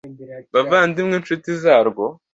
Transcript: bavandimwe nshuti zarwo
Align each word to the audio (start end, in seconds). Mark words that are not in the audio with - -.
bavandimwe 0.53 1.15
nshuti 1.21 1.49
zarwo 1.61 2.03